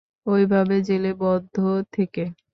ঐভাবে 0.27 0.75
জেলে 0.81 1.11
বদ্ধ 1.21 1.55
থেকে। 1.93 2.23